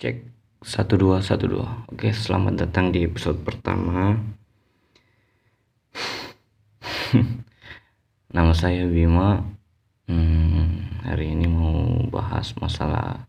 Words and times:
Cek 0.00 0.16
satu 0.64 0.96
dua 0.96 1.20
satu 1.20 1.44
dua. 1.44 1.84
Oke, 1.92 2.08
selamat 2.08 2.64
datang 2.64 2.88
di 2.88 3.04
episode 3.04 3.36
pertama. 3.44 4.16
Nama 8.32 8.52
saya 8.56 8.88
Bima. 8.88 9.44
Hmm, 10.08 11.04
hari 11.04 11.36
ini 11.36 11.44
mau 11.52 12.00
bahas 12.08 12.56
masalah 12.56 13.28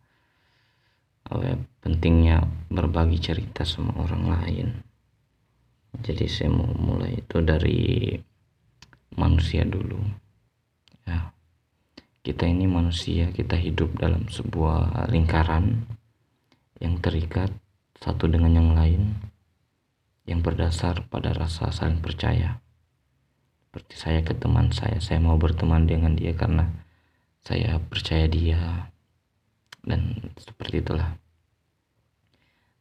apa 1.27 1.43
ya, 1.43 1.59
pentingnya 1.83 2.47
berbagi 2.71 3.19
cerita 3.19 3.67
sama 3.67 3.91
orang 3.99 4.31
lain. 4.31 4.67
Jadi 5.99 6.23
saya 6.31 6.55
mau 6.55 6.71
mulai 6.71 7.19
itu 7.19 7.43
dari 7.43 8.15
manusia 9.19 9.67
dulu. 9.67 9.99
Ya, 11.03 11.35
kita 12.23 12.47
ini 12.47 12.63
manusia, 12.63 13.27
kita 13.35 13.59
hidup 13.59 13.99
dalam 13.99 14.31
sebuah 14.31 15.11
lingkaran 15.11 15.99
yang 16.81 16.97
terikat 16.97 17.53
satu 18.01 18.25
dengan 18.25 18.57
yang 18.57 18.69
lain 18.73 19.13
yang 20.25 20.41
berdasar 20.41 21.05
pada 21.09 21.33
rasa 21.33 21.69
saling 21.69 22.01
percaya. 22.01 22.61
Seperti 23.69 23.95
saya 23.95 24.19
ke 24.25 24.33
teman 24.33 24.73
saya, 24.73 24.97
saya 24.97 25.21
mau 25.21 25.37
berteman 25.37 25.85
dengan 25.85 26.17
dia 26.17 26.33
karena 26.33 26.67
saya 27.45 27.77
percaya 27.77 28.25
dia 28.25 28.91
dan 29.85 30.33
seperti 30.35 30.81
itulah. 30.81 31.15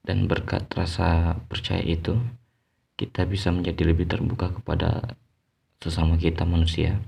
Dan 0.00 0.26
berkat 0.26 0.66
rasa 0.72 1.36
percaya 1.46 1.84
itu, 1.84 2.16
kita 2.96 3.28
bisa 3.28 3.52
menjadi 3.52 3.92
lebih 3.92 4.08
terbuka 4.08 4.50
kepada 4.50 5.14
sesama 5.80 6.16
kita 6.16 6.48
manusia, 6.48 7.00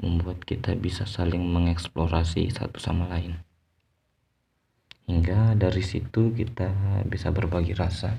membuat 0.00 0.42
kita 0.44 0.72
bisa 0.76 1.04
saling 1.04 1.44
mengeksplorasi 1.44 2.48
satu 2.52 2.80
sama 2.80 3.08
lain 3.12 3.45
hingga 5.06 5.54
dari 5.54 5.82
situ 5.86 6.34
kita 6.34 6.66
bisa 7.06 7.30
berbagi 7.30 7.72
rasa 7.78 8.18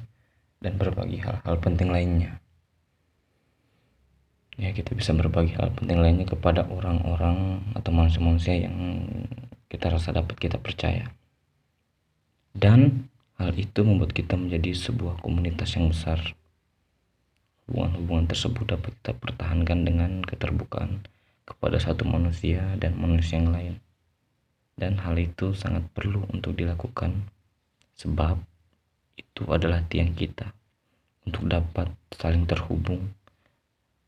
dan 0.63 0.79
berbagi 0.79 1.19
hal-hal 1.19 1.55
penting 1.59 1.91
lainnya. 1.91 2.39
Ya 4.57 4.73
kita 4.73 4.97
bisa 4.97 5.13
berbagi 5.13 5.53
hal 5.53 5.69
penting 5.75 6.01
lainnya 6.01 6.25
kepada 6.25 6.65
orang-orang 6.65 7.61
atau 7.77 7.91
manusia-manusia 7.93 8.65
yang 8.65 9.05
kita 9.69 9.93
rasa 9.93 10.15
dapat 10.15 10.33
kita 10.39 10.57
percaya. 10.57 11.13
Dan 12.57 13.05
hal 13.37 13.53
itu 13.53 13.85
membuat 13.85 14.17
kita 14.17 14.33
menjadi 14.33 14.73
sebuah 14.73 15.21
komunitas 15.21 15.77
yang 15.77 15.93
besar. 15.93 16.33
Hubungan-hubungan 17.69 18.31
tersebut 18.31 18.65
dapat 18.65 18.97
kita 19.03 19.13
pertahankan 19.13 19.85
dengan 19.85 20.11
keterbukaan 20.25 21.05
kepada 21.45 21.77
satu 21.77 22.07
manusia 22.07 22.63
dan 22.81 22.97
manusia 22.97 23.37
yang 23.37 23.53
lain 23.53 23.75
dan 24.77 25.01
hal 25.01 25.17
itu 25.17 25.57
sangat 25.57 25.81
perlu 25.89 26.21
untuk 26.29 26.53
dilakukan 26.53 27.25
sebab 27.97 28.37
itu 29.17 29.43
adalah 29.49 29.81
tiang 29.89 30.13
kita 30.13 30.53
untuk 31.25 31.49
dapat 31.49 31.89
saling 32.13 32.45
terhubung 32.45 33.09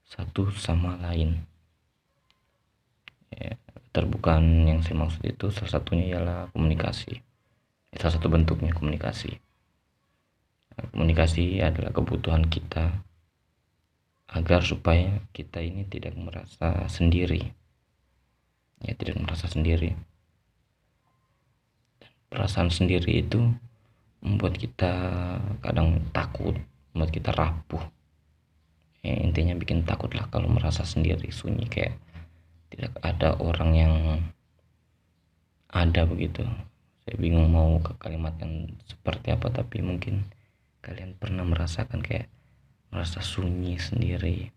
satu 0.05 0.53
sama 0.53 0.93
lain. 1.01 1.41
Ya, 3.33 3.57
terbukaan 3.89 4.69
yang 4.69 4.85
saya 4.85 5.01
maksud 5.01 5.21
itu 5.25 5.49
salah 5.49 5.81
satunya 5.81 6.17
ialah 6.17 6.39
komunikasi. 6.53 7.17
Salah 7.97 8.13
satu 8.17 8.29
bentuknya 8.29 8.69
komunikasi. 8.73 9.41
Komunikasi 10.93 11.59
adalah 11.65 11.91
kebutuhan 11.91 12.45
kita 12.45 12.93
agar 14.29 14.61
supaya 14.61 15.17
kita 15.33 15.59
ini 15.65 15.83
tidak 15.89 16.13
merasa 16.13 16.85
sendiri. 16.85 17.41
Ya 18.85 18.93
tidak 18.95 19.19
merasa 19.19 19.49
sendiri 19.49 19.97
perasaan 22.29 22.69
sendiri 22.69 23.25
itu 23.25 23.41
membuat 24.21 24.55
kita 24.61 24.93
kadang 25.65 25.99
takut 26.13 26.53
membuat 26.93 27.11
kita 27.13 27.31
rapuh. 27.33 27.83
Ya, 28.99 29.15
intinya 29.15 29.55
bikin 29.55 29.87
takut 29.87 30.11
lah 30.11 30.27
kalau 30.27 30.51
merasa 30.51 30.83
sendiri 30.83 31.31
sunyi 31.31 31.65
kayak 31.71 31.95
tidak 32.69 32.93
ada 33.01 33.39
orang 33.39 33.71
yang 33.73 33.93
ada 35.71 36.03
begitu. 36.03 36.43
Saya 37.07 37.15
bingung 37.15 37.49
mau 37.49 37.79
ke 37.79 37.95
kalimat 37.97 38.35
yang 38.43 38.69
seperti 38.85 39.33
apa 39.33 39.49
tapi 39.49 39.81
mungkin 39.81 40.27
kalian 40.83 41.15
pernah 41.15 41.47
merasakan 41.47 42.03
kayak 42.03 42.27
merasa 42.91 43.23
sunyi 43.23 43.79
sendiri. 43.79 44.51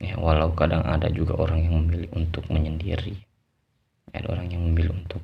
Ya 0.00 0.16
walau 0.16 0.56
kadang 0.56 0.82
ada 0.88 1.12
juga 1.12 1.36
orang 1.36 1.68
yang 1.68 1.74
memilih 1.84 2.10
untuk 2.16 2.48
menyendiri 2.48 3.20
ada 4.12 4.26
orang 4.28 4.50
yang 4.52 4.62
memilih 4.66 4.92
untuk 4.92 5.22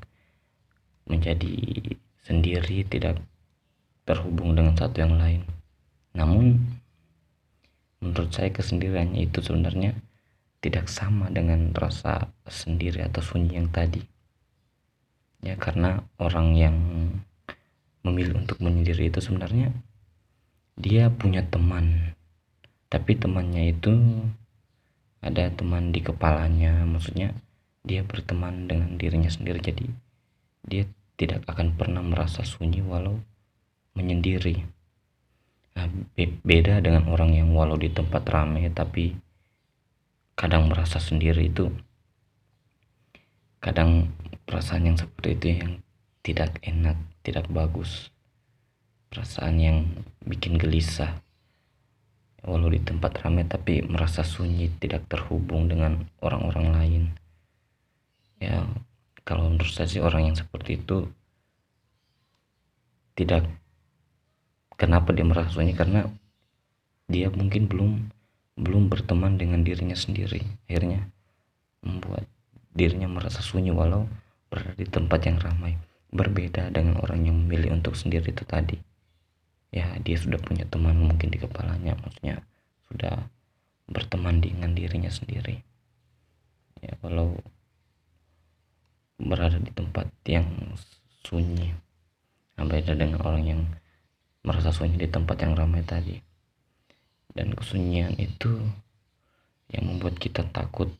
menjadi 1.10 1.56
sendiri 2.22 2.86
tidak 2.86 3.18
terhubung 4.06 4.54
dengan 4.54 4.78
satu 4.78 5.02
yang 5.02 5.18
lain. 5.18 5.42
Namun 6.14 6.58
menurut 8.00 8.30
saya 8.32 8.48
kesendiriannya 8.54 9.28
itu 9.28 9.42
sebenarnya 9.44 9.98
tidak 10.60 10.88
sama 10.88 11.28
dengan 11.32 11.72
rasa 11.72 12.28
sendiri 12.48 13.04
atau 13.04 13.20
sunyi 13.24 13.60
yang 13.60 13.68
tadi. 13.72 14.00
Ya 15.40 15.56
karena 15.56 16.04
orang 16.20 16.52
yang 16.56 16.76
memilih 18.04 18.44
untuk 18.44 18.60
menyendiri 18.60 19.08
itu 19.08 19.20
sebenarnya 19.24 19.72
dia 20.76 21.08
punya 21.12 21.44
teman. 21.44 22.16
Tapi 22.90 23.16
temannya 23.16 23.72
itu 23.72 23.92
ada 25.20 25.52
teman 25.52 25.92
di 25.92 26.00
kepalanya 26.00 26.84
maksudnya 26.88 27.36
dia 27.80 28.04
berteman 28.04 28.68
dengan 28.68 29.00
dirinya 29.00 29.32
sendiri 29.32 29.60
jadi 29.60 29.88
dia 30.64 30.84
tidak 31.16 31.44
akan 31.48 31.76
pernah 31.76 32.00
merasa 32.00 32.44
sunyi 32.44 32.80
walau 32.80 33.20
menyendiri. 33.92 34.64
Nah, 35.76 35.86
be 36.16 36.32
beda 36.40 36.80
dengan 36.80 37.08
orang 37.12 37.36
yang 37.36 37.52
walau 37.52 37.76
di 37.76 37.92
tempat 37.92 38.24
ramai 38.28 38.68
tapi 38.72 39.16
kadang 40.36 40.72
merasa 40.72 40.96
sendiri 40.96 41.48
itu. 41.48 41.68
Kadang 43.60 44.08
perasaan 44.48 44.88
yang 44.88 44.96
seperti 44.96 45.28
itu 45.36 45.46
yang 45.60 45.72
tidak 46.24 46.56
enak 46.64 46.96
tidak 47.20 47.44
bagus. 47.52 48.08
Perasaan 49.12 49.60
yang 49.60 49.78
bikin 50.24 50.56
gelisah. 50.56 51.20
Walau 52.40 52.72
di 52.72 52.80
tempat 52.80 53.20
ramai 53.20 53.44
tapi 53.44 53.84
merasa 53.84 54.24
sunyi 54.24 54.72
tidak 54.80 55.04
terhubung 55.12 55.68
dengan 55.68 56.08
orang-orang 56.24 56.68
lain 56.72 57.04
ya 58.40 58.66
kalau 59.22 59.52
menurut 59.52 59.70
saya 59.70 59.86
sih 59.86 60.02
orang 60.02 60.32
yang 60.32 60.36
seperti 60.36 60.80
itu 60.80 61.06
tidak 63.14 63.46
kenapa 64.80 65.12
dia 65.12 65.28
merasa 65.28 65.60
karena 65.60 66.08
dia 67.10 67.28
mungkin 67.28 67.68
belum 67.68 67.92
belum 68.60 68.88
berteman 68.88 69.36
dengan 69.36 69.60
dirinya 69.66 69.98
sendiri. 69.98 70.40
Akhirnya 70.68 71.10
membuat 71.84 72.24
dirinya 72.72 73.10
merasa 73.10 73.44
sunyi 73.44 73.74
walau 73.74 74.06
berada 74.48 74.72
di 74.76 74.86
tempat 74.86 75.20
yang 75.26 75.36
ramai. 75.42 75.76
Berbeda 76.10 76.74
dengan 76.74 76.98
orang 77.02 77.26
yang 77.26 77.36
memilih 77.38 77.76
untuk 77.76 77.94
sendiri 77.94 78.30
itu 78.30 78.42
tadi. 78.46 78.78
Ya 79.70 79.94
dia 80.02 80.18
sudah 80.18 80.38
punya 80.42 80.66
teman 80.66 80.98
mungkin 80.98 81.30
di 81.30 81.38
kepalanya 81.38 81.94
maksudnya 81.98 82.42
sudah 82.90 83.30
berteman 83.86 84.42
dengan 84.42 84.74
dirinya 84.74 85.10
sendiri. 85.10 85.62
Ya 86.82 86.94
kalau 86.98 87.38
berada 89.30 89.62
di 89.62 89.70
tempat 89.70 90.10
yang 90.26 90.74
sunyi. 91.22 91.70
Beda 92.58 92.98
dengan 92.98 93.22
orang 93.22 93.44
yang 93.46 93.62
merasa 94.42 94.74
sunyi 94.74 94.98
di 94.98 95.06
tempat 95.06 95.38
yang 95.46 95.54
ramai 95.54 95.86
tadi. 95.86 96.18
Dan 97.30 97.54
kesunyian 97.54 98.18
itu 98.18 98.58
yang 99.70 99.86
membuat 99.86 100.18
kita 100.18 100.42
takut. 100.50 100.90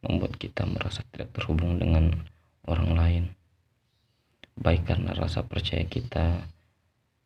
Membuat 0.00 0.40
kita 0.40 0.64
merasa 0.64 1.04
tidak 1.12 1.36
terhubung 1.36 1.76
dengan 1.76 2.24
orang 2.64 2.90
lain. 2.96 3.24
Baik 4.56 4.88
karena 4.88 5.12
rasa 5.12 5.44
percaya 5.44 5.84
kita 5.84 6.48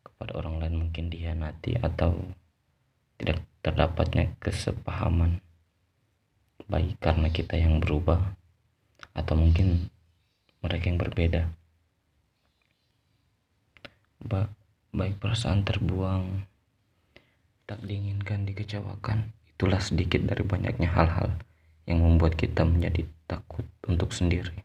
kepada 0.03 0.37
orang 0.37 0.59
lain 0.59 0.75
mungkin 0.85 1.07
dihianati 1.07 1.79
atau 1.79 2.13
tidak 3.15 3.41
terdapatnya 3.63 4.35
kesepahaman 4.43 5.39
baik 6.67 6.97
karena 7.03 7.27
kita 7.29 7.59
yang 7.59 7.83
berubah 7.83 8.33
atau 9.13 9.35
mungkin 9.37 9.89
mereka 10.63 10.89
yang 10.89 10.99
berbeda. 10.99 11.49
Ba 14.23 14.47
baik 14.93 15.17
perasaan 15.19 15.65
terbuang 15.65 16.45
tak 17.65 17.81
diinginkan 17.81 18.45
dikecewakan 18.45 19.33
itulah 19.57 19.81
sedikit 19.81 20.21
dari 20.23 20.43
banyaknya 20.45 20.89
hal-hal 20.91 21.33
yang 21.89 21.99
membuat 21.99 22.37
kita 22.37 22.63
menjadi 22.63 23.07
takut 23.27 23.65
untuk 23.87 24.15
sendiri. 24.15 24.55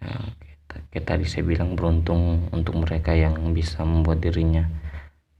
Ya, 0.00 0.16
kita, 0.40 0.76
kita 0.90 1.06
tadi 1.16 1.24
saya 1.28 1.44
bilang 1.46 1.76
beruntung 1.76 2.48
untuk 2.50 2.80
mereka 2.80 3.12
yang 3.12 3.36
bisa 3.52 3.84
membuat 3.84 4.24
dirinya 4.24 4.66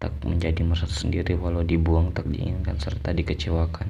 tak 0.02 0.10
menjadi 0.26 0.66
merasa 0.66 0.90
sendiri 0.90 1.38
walau 1.38 1.62
dibuang 1.62 2.10
tak 2.10 2.26
diinginkan 2.26 2.74
serta 2.82 3.14
dikecewakan. 3.14 3.86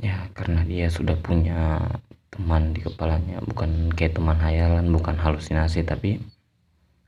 Ya 0.00 0.32
karena 0.32 0.64
dia 0.64 0.88
sudah 0.88 1.20
punya 1.20 1.92
teman 2.32 2.72
di 2.72 2.80
kepalanya 2.80 3.44
bukan 3.44 3.92
kayak 3.92 4.16
teman 4.16 4.40
hayalan 4.40 4.88
bukan 4.88 5.20
halusinasi 5.20 5.84
tapi 5.84 6.24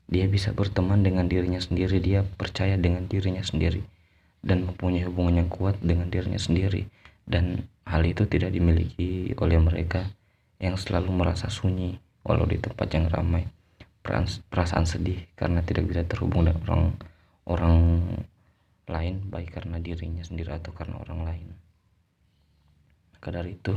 dia 0.05 0.29
bisa 0.29 0.53
berteman 0.53 1.01
dengan 1.01 1.25
dirinya 1.25 1.57
sendiri 1.57 1.97
dia 1.97 2.21
percaya 2.21 2.77
dengan 2.77 3.09
dirinya 3.09 3.41
sendiri 3.41 3.81
dan 4.45 4.69
mempunyai 4.69 5.09
hubungan 5.09 5.41
yang 5.41 5.49
kuat 5.49 5.81
dengan 5.81 6.13
dirinya 6.13 6.37
sendiri 6.37 6.85
dan 7.25 7.65
hal 7.89 8.05
itu 8.05 8.29
tidak 8.29 8.53
dimiliki 8.53 9.33
oleh 9.41 9.57
mereka 9.57 10.05
yang 10.61 10.77
selalu 10.77 11.09
merasa 11.09 11.49
sunyi 11.49 11.97
walau 12.21 12.45
di 12.45 12.61
tempat 12.61 12.87
yang 12.93 13.09
ramai. 13.09 13.47
Perasaan 14.51 14.83
sedih 14.83 15.23
karena 15.39 15.63
tidak 15.63 15.87
bisa 15.87 16.03
terhubung 16.03 16.43
dengan 16.43 16.59
orang 16.67 16.83
orang 17.47 18.03
lain 18.87 19.15
baik 19.31 19.55
karena 19.55 19.79
dirinya 19.79 20.23
sendiri 20.23 20.51
atau 20.55 20.71
karena 20.75 20.99
orang 20.99 21.21
lain. 21.23 21.49
Maka 23.15 23.27
dari 23.31 23.55
itu 23.55 23.75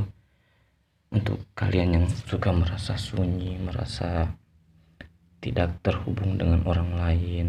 untuk 1.14 1.38
kalian 1.54 2.02
yang 2.02 2.06
suka 2.10 2.50
merasa 2.50 2.98
sunyi 2.98 3.54
merasa 3.62 4.34
tidak 5.38 5.78
terhubung 5.86 6.34
dengan 6.34 6.66
orang 6.66 6.90
lain 6.98 7.48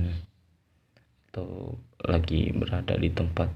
atau 1.30 1.74
lagi 2.06 2.54
berada 2.54 2.94
di 2.94 3.10
tempat 3.10 3.50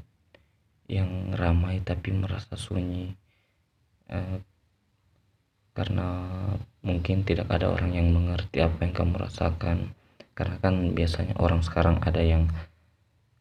yang 0.89 1.31
ramai 1.37 1.79
tapi 1.85 2.09
merasa 2.11 2.57
sunyi 2.57 3.13
eh, 4.09 4.37
karena 5.71 6.07
mungkin 6.83 7.23
tidak 7.23 7.47
ada 7.47 7.71
orang 7.71 7.95
yang 7.95 8.11
mengerti 8.11 8.59
apa 8.59 8.83
yang 8.83 8.91
kamu 8.91 9.15
rasakan 9.21 9.93
karena 10.41 10.57
kan 10.57 10.97
biasanya 10.97 11.37
orang 11.37 11.61
sekarang 11.61 12.01
ada 12.01 12.17
yang 12.17 12.49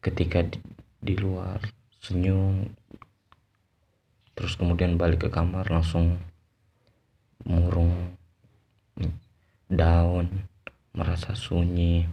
ketika 0.05 0.45
di, 0.45 0.61
di 1.01 1.17
luar 1.17 1.57
senyum 1.97 2.69
terus 4.37 4.53
kemudian 4.53 5.01
balik 5.01 5.25
ke 5.25 5.29
kamar 5.33 5.65
langsung 5.65 6.21
murung 7.41 8.13
down 9.65 10.29
merasa 10.91 11.33
sunyi. 11.33 12.05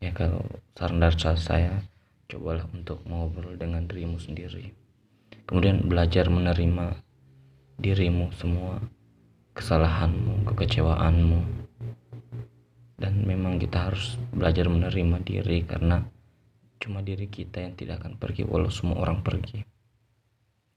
Ya 0.00 0.10
kalau 0.14 0.42
saran 0.74 1.02
dari 1.02 1.18
saya 1.18 1.82
cobalah 2.30 2.66
untuk 2.72 3.02
ngobrol 3.06 3.54
dengan 3.60 3.86
dirimu 3.86 4.18
sendiri. 4.18 4.72
Kemudian 5.46 5.84
belajar 5.86 6.30
menerima 6.30 6.96
dirimu 7.82 8.30
semua 8.38 8.78
kesalahanmu 9.52 10.48
kekecewaanmu 10.48 11.40
dan 13.02 13.26
memang 13.26 13.58
kita 13.58 13.90
harus 13.90 14.14
belajar 14.30 14.70
menerima 14.70 15.18
diri 15.26 15.66
karena 15.66 16.06
cuma 16.78 17.02
diri 17.02 17.26
kita 17.26 17.58
yang 17.58 17.74
tidak 17.74 17.98
akan 17.98 18.14
pergi 18.14 18.46
walau 18.46 18.70
semua 18.70 19.02
orang 19.02 19.26
pergi. 19.26 19.66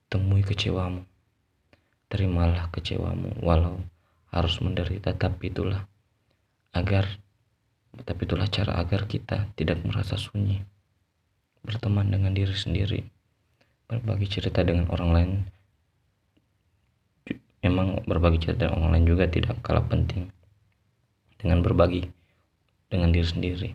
Temui 0.10 0.42
kecewamu. 0.42 1.06
Terimalah 2.10 2.74
kecewamu 2.74 3.46
walau 3.46 3.78
harus 4.34 4.58
menderita. 4.58 5.14
Tapi 5.14 5.54
itulah 5.54 5.86
agar 6.74 7.06
tapi 7.94 8.26
itulah 8.26 8.50
cara 8.50 8.82
agar 8.82 9.06
kita 9.06 9.54
tidak 9.54 9.86
merasa 9.86 10.18
sunyi. 10.18 10.66
Berteman 11.62 12.10
dengan 12.10 12.34
diri 12.34 12.58
sendiri. 12.58 13.06
Berbagi 13.86 14.26
cerita 14.26 14.66
dengan 14.66 14.90
orang 14.90 15.10
lain. 15.14 15.32
Memang 17.62 18.02
berbagi 18.10 18.50
cerita 18.50 18.66
dengan 18.66 18.82
orang 18.82 18.92
lain 18.98 19.06
juga 19.14 19.30
tidak 19.30 19.62
kalah 19.62 19.86
penting. 19.86 20.34
Dengan 21.38 21.62
berbagi 21.62 22.15
dengan 22.90 23.10
diri 23.12 23.28
sendiri. 23.28 23.70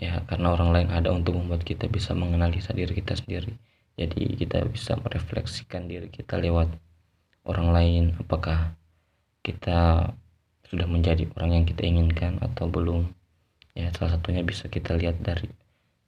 Ya 0.00 0.20
karena 0.26 0.52
orang 0.52 0.70
lain 0.74 0.88
ada 0.90 1.14
untuk 1.14 1.38
membuat 1.38 1.62
kita 1.62 1.86
bisa 1.86 2.12
menganalisa 2.12 2.74
diri 2.74 2.92
kita 2.92 3.14
sendiri. 3.14 3.54
Jadi 3.94 4.34
kita 4.34 4.66
bisa 4.66 4.98
merefleksikan 4.98 5.86
diri 5.86 6.10
kita 6.10 6.34
lewat 6.42 6.66
orang 7.46 7.68
lain 7.70 8.04
apakah 8.18 8.74
kita 9.44 10.10
sudah 10.66 10.86
menjadi 10.90 11.30
orang 11.38 11.62
yang 11.62 11.64
kita 11.68 11.86
inginkan 11.86 12.42
atau 12.42 12.66
belum. 12.66 13.12
Ya 13.78 13.90
salah 13.94 14.18
satunya 14.18 14.42
bisa 14.42 14.66
kita 14.66 14.98
lihat 14.98 15.22
dari 15.22 15.46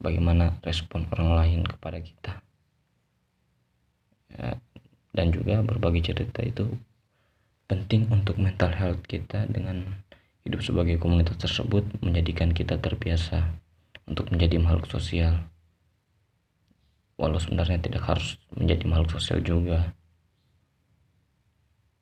bagaimana 0.03 0.59
respon 0.67 1.07
orang 1.15 1.31
lain 1.39 1.61
kepada 1.63 1.99
kita. 2.03 2.33
Ya, 4.35 4.59
dan 5.15 5.27
juga 5.33 5.63
berbagi 5.63 6.03
cerita 6.03 6.43
itu 6.43 6.69
penting 7.67 8.07
untuk 8.11 8.39
mental 8.39 8.71
health 8.75 9.03
kita 9.07 9.47
dengan 9.51 10.06
hidup 10.47 10.63
sebagai 10.63 11.03
komunitas 11.03 11.35
tersebut 11.43 11.83
menjadikan 11.99 12.55
kita 12.55 12.79
terbiasa 12.79 13.51
untuk 14.07 14.31
menjadi 14.31 14.63
makhluk 14.63 14.87
sosial. 14.87 15.43
Walau 17.19 17.43
sebenarnya 17.43 17.83
tidak 17.83 18.07
harus 18.07 18.39
menjadi 18.55 18.87
makhluk 18.87 19.19
sosial 19.19 19.43
juga. 19.43 19.91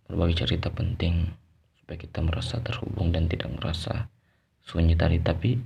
Berbagi 0.05 0.37
cerita 0.37 0.69
penting 0.69 1.33
supaya 1.81 1.97
kita 1.97 2.21
merasa 2.21 2.61
terhubung 2.61 3.09
dan 3.17 3.33
tidak 3.33 3.49
merasa 3.57 4.13
sunyi 4.61 4.93
tadi 4.93 5.17
tapi 5.25 5.57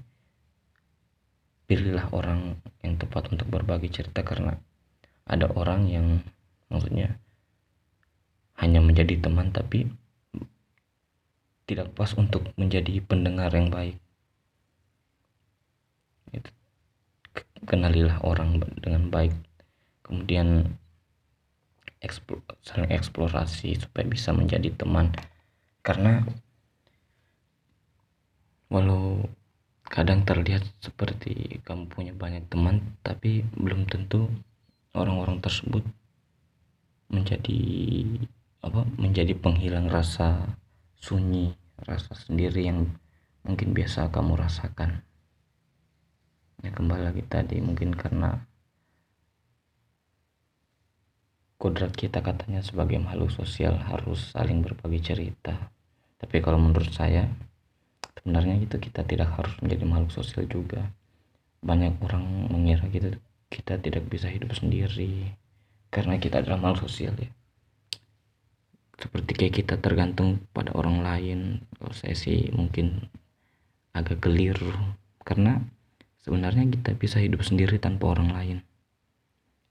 pilihlah 1.67 2.15
orang 2.15 2.63
yang 2.87 2.95
tepat 2.95 3.35
untuk 3.35 3.51
berbagi 3.51 3.91
cerita 3.91 4.23
karena 4.23 4.55
ada 5.27 5.51
orang 5.55 5.91
yang 5.91 6.07
maksudnya 6.71 7.19
hanya 8.59 8.83
menjadi 8.83 9.19
teman 9.19 9.51
tapi 9.51 9.87
tidak 11.69 11.93
pas 11.93 12.09
untuk 12.17 12.49
menjadi 12.57 13.05
pendengar 13.05 13.53
yang 13.53 13.69
baik. 13.69 14.01
Kenalilah 17.69 18.25
orang 18.25 18.57
dengan 18.81 19.13
baik. 19.13 19.37
Kemudian 20.01 20.73
eksplor, 22.01 22.41
saling 22.65 22.89
eksplorasi 22.89 23.77
supaya 23.77 24.09
bisa 24.09 24.33
menjadi 24.33 24.73
teman. 24.73 25.13
Karena 25.85 26.25
walau 28.73 29.29
kadang 29.89 30.25
terlihat 30.25 30.65
seperti 30.85 31.61
kamu 31.65 31.89
punya 31.89 32.13
banyak 32.13 32.45
teman 32.53 32.85
tapi 33.01 33.41
belum 33.57 33.89
tentu 33.89 34.29
orang-orang 34.93 35.41
tersebut 35.41 35.81
menjadi 37.09 37.61
apa 38.61 38.85
menjadi 39.01 39.33
penghilang 39.33 39.89
rasa 39.89 40.45
sunyi 40.99 41.55
rasa 41.79 42.15
sendiri 42.15 42.67
yang 42.67 42.91
mungkin 43.47 43.71
biasa 43.71 44.11
kamu 44.11 44.35
rasakan. 44.35 45.03
Ya 46.59 46.75
kembali 46.75 47.07
lagi 47.07 47.23
tadi 47.23 47.63
mungkin 47.63 47.95
karena 47.95 48.43
kodrat 51.59 51.95
kita 51.95 52.19
katanya 52.19 52.67
sebagai 52.67 52.99
makhluk 52.99 53.31
sosial 53.31 53.79
harus 53.79 54.35
saling 54.35 54.67
berbagi 54.67 54.99
cerita. 54.99 55.71
Tapi 56.19 56.43
kalau 56.43 56.59
menurut 56.59 56.91
saya 56.91 57.31
sebenarnya 58.19 58.59
itu 58.59 58.75
kita 58.83 59.07
tidak 59.07 59.39
harus 59.39 59.55
menjadi 59.63 59.85
makhluk 59.87 60.11
sosial 60.11 60.51
juga. 60.51 60.83
Banyak 61.63 62.03
orang 62.03 62.51
mengira 62.51 62.87
kita 62.91 63.15
kita 63.49 63.81
tidak 63.81 64.05
bisa 64.11 64.29
hidup 64.29 64.53
sendiri 64.53 65.33
karena 65.89 66.21
kita 66.21 66.45
adalah 66.45 66.61
makhluk 66.61 66.85
sosial 66.85 67.17
ya 67.17 67.33
seperti 68.99 69.31
kayak 69.39 69.55
kita 69.63 69.75
tergantung 69.79 70.43
pada 70.51 70.75
orang 70.75 71.01
lain. 71.07 71.39
Kalau 71.79 71.95
saya 71.95 72.19
sih 72.19 72.51
mungkin 72.51 73.07
agak 73.95 74.19
keliru 74.27 74.75
karena 75.23 75.63
sebenarnya 76.27 76.67
kita 76.67 76.99
bisa 76.99 77.23
hidup 77.23 77.47
sendiri 77.47 77.79
tanpa 77.79 78.11
orang 78.11 78.35
lain. 78.35 78.59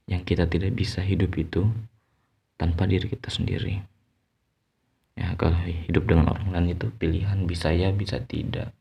Yang 0.08 0.24
kita 0.34 0.48
tidak 0.48 0.72
bisa 0.80 1.04
hidup 1.04 1.36
itu 1.36 1.68
tanpa 2.56 2.88
diri 2.88 3.12
kita 3.12 3.28
sendiri. 3.28 3.84
Ya 5.20 5.36
kalau 5.36 5.60
hidup 5.68 6.08
dengan 6.08 6.32
orang 6.32 6.56
lain 6.56 6.80
itu 6.80 6.88
pilihan 6.96 7.44
bisa 7.44 7.76
ya 7.76 7.92
bisa 7.92 8.24
tidak. 8.24 8.72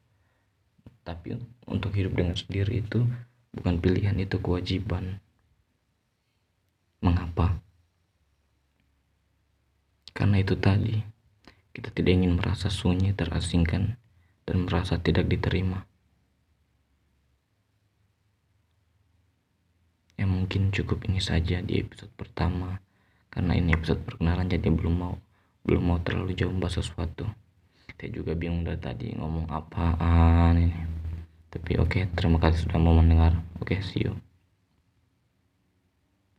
Tapi 1.02 1.34
untuk 1.66 1.90
hidup 1.90 2.14
dengan 2.14 2.38
sendiri 2.38 2.86
itu 2.86 3.02
bukan 3.50 3.82
pilihan 3.82 4.14
itu 4.22 4.38
kewajiban. 4.38 5.18
Mengapa 7.02 7.65
karena 10.16 10.40
itu 10.40 10.56
tadi 10.56 10.96
kita 11.76 11.92
tidak 11.92 12.12
ingin 12.16 12.40
merasa 12.40 12.72
sunyi 12.72 13.12
terasingkan 13.12 14.00
dan 14.48 14.56
merasa 14.64 14.96
tidak 14.96 15.28
diterima. 15.28 15.84
Ya 20.16 20.24
mungkin 20.24 20.72
cukup 20.72 21.04
ini 21.04 21.20
saja 21.20 21.60
di 21.60 21.76
episode 21.76 22.08
pertama 22.16 22.80
karena 23.28 23.52
ini 23.60 23.76
episode 23.76 24.00
perkenalan 24.08 24.48
jadi 24.48 24.72
belum 24.72 24.94
mau 24.96 25.14
belum 25.68 25.82
mau 25.84 25.98
terlalu 26.00 26.32
jauh 26.32 26.48
membahas 26.48 26.80
sesuatu. 26.80 27.28
Saya 28.00 28.08
juga 28.08 28.32
bingung 28.32 28.64
dari 28.64 28.80
tadi 28.80 29.12
ngomong 29.12 29.52
apaan 29.52 30.56
ini. 30.56 30.80
Tapi 31.52 31.76
oke 31.76 31.92
okay, 31.92 32.02
terima 32.16 32.40
kasih 32.40 32.64
sudah 32.64 32.80
mau 32.80 32.96
mendengar. 32.96 33.36
Oke 33.60 33.76
okay, 33.76 33.84
see 33.84 34.08
you 34.08 34.25